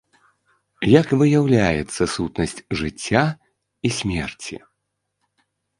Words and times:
Як 0.99 1.07
выяўляецца 1.23 2.01
сутнасць 2.15 2.59
жыцця 2.81 3.23
і 3.89 3.97
смерці? 4.01 4.55